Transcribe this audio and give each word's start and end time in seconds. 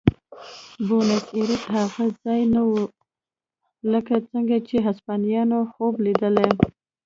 بونیس 0.85 1.25
ایرس 1.35 1.63
هغه 1.75 2.03
ځای 2.23 2.41
نه 2.53 2.61
و 2.69 2.71
لکه 3.91 4.15
څنګه 4.31 4.57
چې 4.67 4.75
هسپانویانو 4.87 5.59
خوب 5.73 5.93
لیدلی. 6.05 6.49